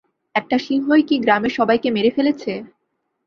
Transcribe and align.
একটা 0.35 0.57
সিংহই 0.59 1.03
কি 1.09 1.15
গ্রামের 1.17 1.53
সবাইকে 1.57 1.87
মেরে 1.91 2.11
ফেলেছে? 2.15 2.51